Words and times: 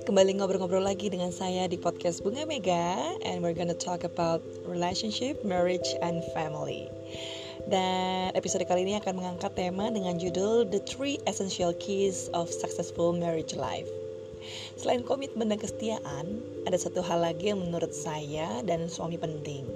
kembali 0.00 0.40
ngobrol-ngobrol 0.40 0.88
lagi 0.88 1.12
dengan 1.12 1.28
saya 1.28 1.68
di 1.68 1.76
podcast 1.76 2.24
Bunga 2.24 2.48
Mega 2.48 3.12
and 3.28 3.44
we're 3.44 3.52
gonna 3.52 3.76
talk 3.76 4.08
about 4.08 4.40
relationship, 4.64 5.44
marriage, 5.44 5.84
and 6.00 6.24
family. 6.32 6.88
Dan 7.68 8.32
episode 8.32 8.64
kali 8.64 8.88
ini 8.88 8.96
akan 8.96 9.20
mengangkat 9.20 9.52
tema 9.52 9.92
dengan 9.92 10.16
judul 10.16 10.64
The 10.72 10.80
Three 10.88 11.20
Essential 11.28 11.76
Keys 11.76 12.32
of 12.32 12.48
Successful 12.48 13.12
Marriage 13.12 13.52
Life. 13.52 13.84
Selain 14.80 15.04
komitmen 15.04 15.52
dan 15.52 15.60
kesetiaan, 15.60 16.40
ada 16.64 16.80
satu 16.80 17.04
hal 17.04 17.20
lagi 17.20 17.52
yang 17.52 17.60
menurut 17.60 17.92
saya 17.92 18.64
dan 18.64 18.88
suami 18.88 19.20
penting, 19.20 19.68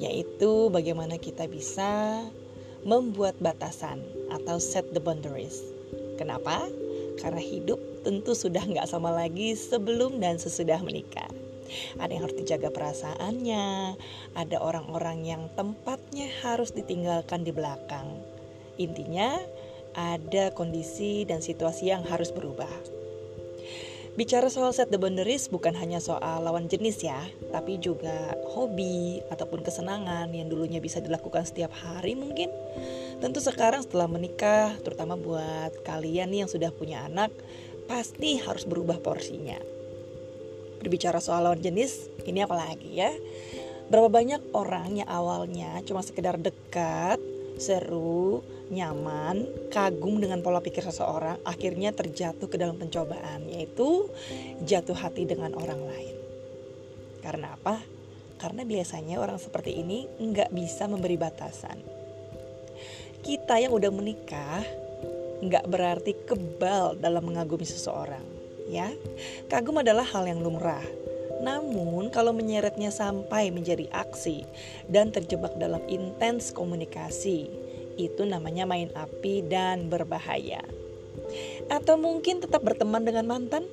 yaitu 0.00 0.72
bagaimana 0.72 1.20
kita 1.20 1.44
bisa 1.52 2.24
membuat 2.88 3.36
batasan 3.44 4.00
atau 4.32 4.56
set 4.56 4.88
the 4.96 5.02
boundaries. 5.04 5.60
Kenapa? 6.16 6.64
Karena 7.20 7.44
hidup 7.44 7.93
tentu 8.04 8.36
sudah 8.36 8.62
nggak 8.62 8.86
sama 8.86 9.10
lagi 9.10 9.56
sebelum 9.56 10.20
dan 10.20 10.36
sesudah 10.36 10.78
menikah. 10.84 11.26
Ada 11.98 12.12
yang 12.12 12.22
harus 12.28 12.38
dijaga 12.38 12.68
perasaannya, 12.70 13.96
ada 14.36 14.56
orang-orang 14.60 15.24
yang 15.26 15.42
tempatnya 15.56 16.28
harus 16.44 16.70
ditinggalkan 16.70 17.42
di 17.42 17.50
belakang. 17.50 18.20
Intinya, 18.76 19.40
ada 19.96 20.52
kondisi 20.52 21.24
dan 21.24 21.40
situasi 21.40 21.90
yang 21.90 22.04
harus 22.04 22.30
berubah. 22.30 22.70
Bicara 24.14 24.46
soal 24.46 24.70
set 24.70 24.94
the 24.94 24.98
boundaries 24.98 25.50
bukan 25.50 25.74
hanya 25.74 25.98
soal 25.98 26.46
lawan 26.46 26.70
jenis 26.70 27.02
ya, 27.02 27.18
tapi 27.50 27.82
juga 27.82 28.38
hobi 28.54 29.18
ataupun 29.26 29.66
kesenangan 29.66 30.30
yang 30.30 30.46
dulunya 30.46 30.78
bisa 30.78 31.02
dilakukan 31.02 31.42
setiap 31.42 31.74
hari 31.74 32.14
mungkin. 32.14 32.46
Tentu 33.18 33.42
sekarang 33.42 33.82
setelah 33.82 34.06
menikah, 34.06 34.70
terutama 34.86 35.18
buat 35.18 35.74
kalian 35.82 36.30
nih 36.30 36.46
yang 36.46 36.50
sudah 36.50 36.70
punya 36.70 37.02
anak, 37.10 37.34
pasti 37.84 38.40
harus 38.40 38.64
berubah 38.64 39.00
porsinya. 39.00 39.58
Berbicara 40.80 41.20
soal 41.20 41.48
lawan 41.48 41.60
jenis, 41.60 42.12
ini 42.28 42.44
apa 42.44 42.56
lagi 42.56 43.00
ya? 43.00 43.12
Berapa 43.88 44.08
banyak 44.08 44.52
orang 44.56 45.00
yang 45.04 45.08
awalnya 45.08 45.80
cuma 45.84 46.00
sekedar 46.00 46.40
dekat, 46.40 47.20
seru, 47.60 48.40
nyaman, 48.72 49.44
kagum 49.68 50.20
dengan 50.20 50.40
pola 50.40 50.64
pikir 50.64 50.84
seseorang, 50.84 51.40
akhirnya 51.44 51.92
terjatuh 51.92 52.48
ke 52.48 52.56
dalam 52.56 52.80
pencobaan, 52.80 53.44
yaitu 53.48 54.08
jatuh 54.64 54.96
hati 54.96 55.28
dengan 55.28 55.52
orang 55.56 55.84
lain. 55.84 56.16
Karena 57.20 57.56
apa? 57.56 57.80
Karena 58.40 58.64
biasanya 58.68 59.20
orang 59.20 59.40
seperti 59.40 59.80
ini 59.80 60.04
nggak 60.20 60.52
bisa 60.52 60.84
memberi 60.84 61.16
batasan. 61.16 61.80
Kita 63.24 63.56
yang 63.56 63.72
udah 63.72 63.88
menikah 63.88 64.83
nggak 65.42 65.66
berarti 65.66 66.12
kebal 66.28 66.98
dalam 67.00 67.26
mengagumi 67.26 67.66
seseorang, 67.66 68.22
ya. 68.68 68.92
Kagum 69.50 69.80
adalah 69.80 70.04
hal 70.04 70.28
yang 70.28 70.44
lumrah, 70.44 70.84
namun, 71.44 72.08
kalau 72.08 72.32
menyeretnya 72.32 72.88
sampai 72.88 73.52
menjadi 73.52 73.84
aksi 73.92 74.48
dan 74.88 75.12
terjebak 75.12 75.52
dalam 75.60 75.84
intens 75.92 76.54
komunikasi, 76.56 77.52
itu 78.00 78.22
namanya 78.24 78.64
main 78.64 78.88
api 78.96 79.44
dan 79.44 79.92
berbahaya. 79.92 80.64
Atau 81.68 82.00
mungkin 82.00 82.40
tetap 82.40 82.64
berteman 82.64 83.04
dengan 83.04 83.28
mantan? 83.28 83.68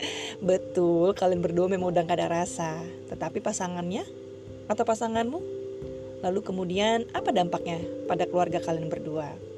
Betul, 0.40 1.12
kalian 1.12 1.44
berdua 1.44 1.68
memang 1.68 1.92
udah 1.92 2.08
gak 2.08 2.18
ada 2.24 2.40
rasa, 2.40 2.80
tetapi 3.12 3.44
pasangannya 3.44 4.08
atau 4.70 4.84
pasanganmu? 4.88 5.40
Lalu 6.24 6.40
kemudian 6.40 7.04
apa 7.12 7.34
dampaknya 7.34 7.82
pada 8.08 8.24
keluarga 8.24 8.64
kalian 8.64 8.88
berdua? 8.88 9.51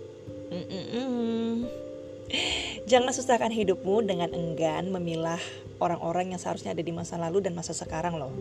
Jangan 2.85 3.13
susahkan 3.17 3.53
hidupmu 3.53 4.05
dengan 4.05 4.31
enggan 4.37 4.93
memilah 4.93 5.41
orang-orang 5.81 6.35
yang 6.35 6.41
seharusnya 6.41 6.77
ada 6.77 6.85
di 6.85 6.93
masa 6.93 7.19
lalu 7.19 7.43
dan 7.43 7.57
masa 7.57 7.73
sekarang 7.75 8.17
loh. 8.17 8.33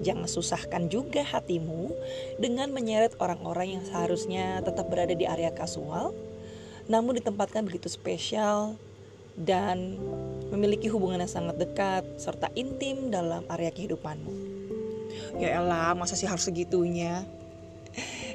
Jangan 0.00 0.28
susahkan 0.28 0.88
juga 0.88 1.24
hatimu 1.24 1.90
dengan 2.38 2.70
menyeret 2.70 3.16
orang-orang 3.18 3.78
yang 3.78 3.82
seharusnya 3.84 4.62
tetap 4.62 4.88
berada 4.88 5.12
di 5.12 5.26
area 5.26 5.50
kasual, 5.50 6.14
namun 6.86 7.16
ditempatkan 7.18 7.64
begitu 7.64 7.88
spesial 7.88 8.76
dan 9.34 9.98
memiliki 10.54 10.86
hubungan 10.86 11.18
yang 11.24 11.32
sangat 11.32 11.58
dekat 11.58 12.06
serta 12.20 12.52
intim 12.54 13.10
dalam 13.10 13.42
area 13.50 13.74
kehidupanmu. 13.74 14.32
Ya 15.38 15.58
elah, 15.58 15.98
masa 15.98 16.14
sih 16.14 16.30
harus 16.30 16.46
segitunya? 16.46 17.26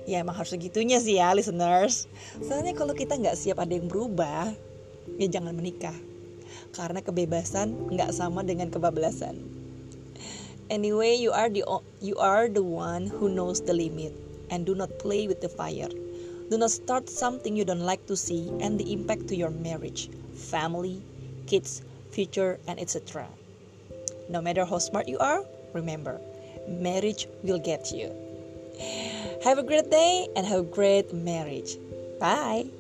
Ya 0.09 0.25
emang 0.25 0.33
harus 0.33 0.49
segitunya 0.49 0.97
sih 0.97 1.21
ya 1.21 1.35
listeners. 1.35 2.09
Soalnya 2.41 2.73
kalau 2.73 2.97
kita 2.97 3.13
nggak 3.19 3.37
siap 3.37 3.61
ada 3.61 3.75
yang 3.75 3.85
berubah, 3.85 4.51
ya 5.21 5.27
jangan 5.29 5.53
menikah. 5.53 5.95
Karena 6.73 7.03
kebebasan 7.03 7.93
nggak 7.93 8.09
sama 8.15 8.41
dengan 8.41 8.73
kebablasan. 8.73 9.37
Anyway, 10.69 11.17
you 11.17 11.33
are 11.33 11.49
the 11.49 11.65
you 11.97 12.13
are 12.21 12.45
the 12.45 12.61
one 12.61 13.09
who 13.09 13.25
knows 13.25 13.57
the 13.61 13.73
limit 13.73 14.13
and 14.53 14.69
do 14.69 14.77
not 14.77 14.89
play 15.01 15.25
with 15.25 15.41
the 15.41 15.49
fire. 15.49 15.89
Do 16.49 16.57
not 16.57 16.69
start 16.69 17.09
something 17.09 17.57
you 17.57 17.65
don't 17.65 17.85
like 17.85 18.05
to 18.05 18.17
see 18.17 18.49
and 18.61 18.77
the 18.77 18.89
impact 18.93 19.29
to 19.29 19.35
your 19.37 19.49
marriage, 19.49 20.09
family, 20.33 21.01
kids, 21.45 21.81
future, 22.09 22.57
and 22.65 22.81
etc. 22.81 23.25
No 24.29 24.41
matter 24.41 24.65
how 24.65 24.77
smart 24.77 25.09
you 25.09 25.17
are, 25.17 25.41
remember, 25.73 26.21
marriage 26.69 27.25
will 27.41 27.61
get 27.61 27.93
you. 27.93 28.13
Have 29.44 29.57
a 29.57 29.63
great 29.63 29.90
day 29.90 30.28
and 30.35 30.46
have 30.46 30.59
a 30.59 30.63
great 30.63 31.13
marriage. 31.13 31.78
Bye. 32.19 32.78